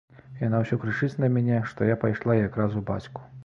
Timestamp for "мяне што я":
1.37-2.01